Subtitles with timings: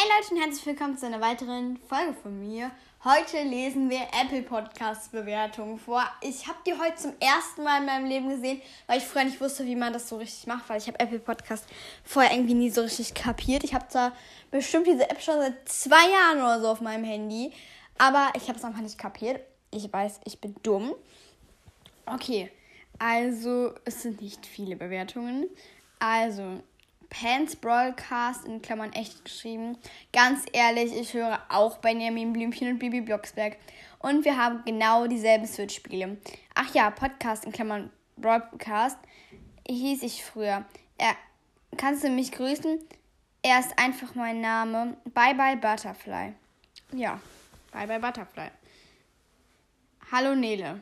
[0.00, 2.70] Hey Leute und herzlich willkommen zu einer weiteren Folge von mir.
[3.02, 6.04] Heute lesen wir Apple Podcast Bewertungen vor.
[6.20, 9.40] Ich habe die heute zum ersten Mal in meinem Leben gesehen, weil ich früher nicht
[9.40, 11.66] wusste, wie man das so richtig macht, weil ich habe Apple Podcast
[12.04, 13.64] vorher irgendwie nie so richtig kapiert.
[13.64, 14.12] Ich habe zwar
[14.52, 17.52] bestimmt diese App schon seit zwei Jahren oder so auf meinem Handy,
[17.98, 19.40] aber ich habe es einfach nicht kapiert.
[19.72, 20.94] Ich weiß, ich bin dumm.
[22.06, 22.52] Okay,
[23.00, 25.48] also es sind nicht viele Bewertungen.
[25.98, 26.62] Also
[27.10, 29.78] Pants Broadcast in Klammern echt geschrieben.
[30.12, 33.56] Ganz ehrlich, ich höre auch Benjamin Blümchen und Bibi Blocksberg.
[33.98, 36.18] Und wir haben genau dieselben Switch-Spiele.
[36.54, 38.98] Ach ja, Podcast in Klammern Broadcast
[39.68, 40.64] hieß ich früher.
[40.96, 41.14] Er,
[41.76, 42.78] kannst du mich grüßen?
[43.42, 44.96] Er ist einfach mein Name.
[45.14, 46.34] Bye bye Butterfly.
[46.92, 47.20] Ja,
[47.72, 48.50] bye bye Butterfly.
[50.10, 50.80] Hallo Nele.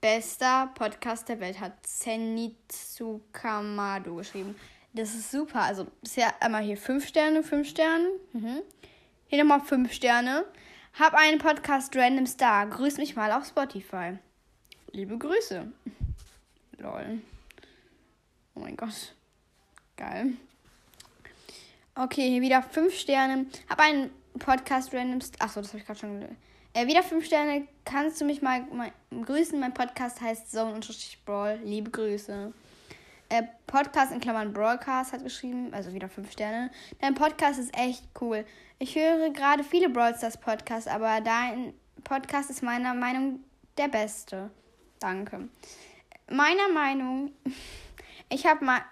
[0.00, 4.54] Bester Podcast der Welt hat Zenitsu Kamado geschrieben.
[4.94, 5.60] Das ist super.
[5.62, 8.08] Also bisher einmal hier 5 Sterne, 5 Sterne.
[8.32, 8.62] Mhm.
[9.26, 10.44] Hier nochmal 5 Sterne.
[10.98, 12.68] Hab einen Podcast Random Star.
[12.68, 14.18] Grüß mich mal auf Spotify.
[14.92, 15.66] Liebe Grüße.
[16.78, 17.20] Lol.
[18.54, 19.14] Oh mein Gott.
[19.96, 20.34] Geil.
[21.96, 23.46] Okay, hier wieder 5 Sterne.
[23.68, 25.48] Hab einen Podcast Random Star.
[25.48, 26.22] Achso, das habe ich gerade schon
[26.72, 27.66] äh, wieder 5 Sterne.
[27.84, 29.58] Kannst du mich mal, mal grüßen?
[29.58, 31.58] Mein Podcast heißt Zone-Brawl.
[31.64, 32.52] Liebe Grüße.
[33.34, 36.70] Äh, Podcast in Klammern Broadcast hat geschrieben, also wieder 5 Sterne.
[37.00, 38.44] Dein Podcast ist echt cool.
[38.78, 41.74] Ich höre gerade viele Brawl Stars Podcasts, aber dein
[42.04, 43.40] Podcast ist meiner Meinung
[43.76, 44.50] der beste.
[45.00, 45.48] Danke.
[46.30, 47.32] Meiner Meinung,
[48.28, 48.82] ich habe mal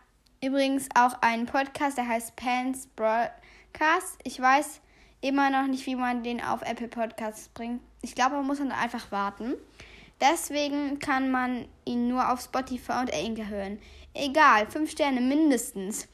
[0.42, 4.18] übrigens auch einen Podcast, der heißt Pants Broadcast.
[4.24, 4.80] Ich weiß
[5.20, 7.80] immer noch nicht, wie man den auf Apple Podcasts bringt.
[8.00, 9.54] Ich glaube, man muss dann einfach warten.
[10.20, 13.78] Deswegen kann man ihn nur auf Spotify und Anchor hören.
[14.14, 16.06] Egal, 5 Sterne mindestens.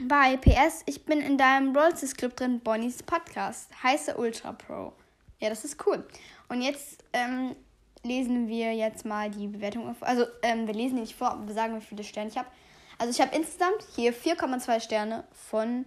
[0.00, 3.70] Bei PS, ich bin in deinem Rollsters Club drin, Bonnies Podcast.
[3.82, 4.94] Heiße Ultra Pro.
[5.38, 6.06] Ja, das ist cool.
[6.48, 7.54] Und jetzt ähm,
[8.02, 9.94] lesen wir jetzt mal die Bewertung.
[10.00, 12.48] Also, ähm, wir lesen nicht vor, aber wir sagen, wie viele Sterne ich habe.
[12.96, 15.84] Also, ich habe insgesamt hier 4,2 Sterne von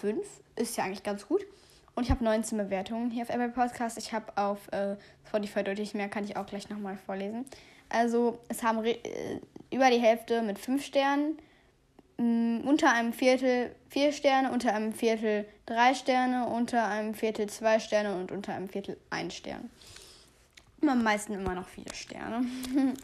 [0.00, 0.26] 5.
[0.56, 1.46] Ist ja eigentlich ganz gut.
[1.94, 3.96] Und ich habe 19 Bewertungen hier auf Apple Podcast.
[3.96, 4.96] Ich habe auf äh,
[5.28, 7.44] Spotify deutlich mehr, kann ich auch gleich nochmal vorlesen.
[7.88, 9.40] Also es haben äh,
[9.72, 11.38] über die Hälfte mit 5 Sternen,
[12.18, 17.78] mh, unter einem Viertel 4 Sterne, unter einem Viertel 3 Sterne, unter einem Viertel 2
[17.80, 19.70] Sterne und unter einem Viertel 1 Stern.
[20.86, 22.46] Am meisten immer noch 4 Sterne.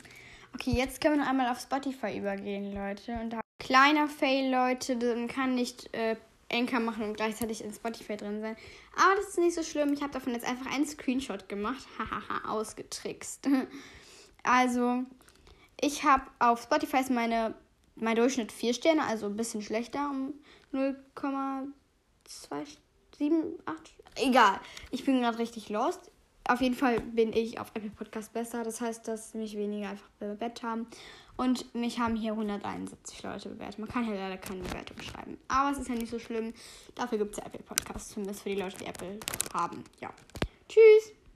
[0.55, 3.13] okay, jetzt können wir noch einmal auf Spotify übergehen, Leute.
[3.21, 6.17] Und da kleiner Fail, Leute, dann kann nicht äh,
[6.53, 8.57] Anchor machen und gleichzeitig in Spotify drin sein.
[8.95, 9.93] Aber das ist nicht so schlimm.
[9.93, 11.87] Ich habe davon jetzt einfach einen Screenshot gemacht.
[11.99, 13.49] Hahaha, ausgetrickst.
[14.45, 15.03] also,
[15.81, 17.55] ich habe auf Spotify meine,
[17.95, 20.35] mein Durchschnitt 4 Sterne, also ein bisschen schlechter um
[20.73, 22.79] 0,278.
[24.17, 24.59] Egal,
[24.91, 26.11] ich bin gerade richtig lost.
[26.49, 28.63] Auf jeden Fall bin ich auf Apple Podcast besser.
[28.63, 30.87] Das heißt, dass mich weniger einfach bewertet haben.
[31.37, 33.79] Und mich haben hier 171 Leute bewertet.
[33.79, 35.37] Man kann hier leider keine Bewertung schreiben.
[35.49, 36.55] Aber es ist ja nicht so schlimm.
[36.95, 39.19] Dafür gibt es ja Apple Podcasts, zumindest für die Leute, die Apple
[39.53, 39.85] haben.
[40.01, 40.11] Ja.
[40.69, 41.16] Tschüss.